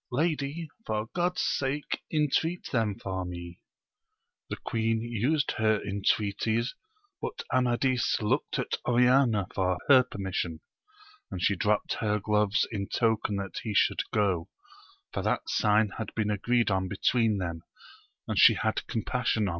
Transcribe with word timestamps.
Lady, 0.11 0.67
for 0.83 1.09
God's 1.13 1.43
sake 1.43 2.01
intreat 2.11 2.71
them 2.71 2.97
for 2.97 3.23
me! 3.23 3.59
The 4.49 4.55
queen 4.57 4.99
used 4.99 5.51
her 5.59 5.79
intreaties, 5.79 6.73
but 7.21 7.43
Amadis 7.53 8.19
looked 8.19 8.57
at 8.57 8.77
Oriana 8.87 9.45
for 9.53 9.77
her 9.89 10.01
permission; 10.01 10.61
and 11.29 11.39
she 11.39 11.55
dropt 11.55 11.97
her 11.99 12.19
gloves 12.19 12.67
in 12.71 12.87
token 12.87 13.35
that 13.35 13.59
he 13.61 13.75
should 13.75 14.01
go, 14.11 14.49
for 15.13 15.21
that 15.21 15.47
sign 15.47 15.89
had 15.99 16.11
been 16.15 16.31
agreed 16.31 16.71
on 16.71 16.87
between 16.87 17.37
them, 17.37 17.61
and 18.27 18.39
she 18.39 18.55
hsA 18.55 18.73
(iOTCL 18.83 19.03
^^wci 19.03 19.43
otv. 19.45 19.49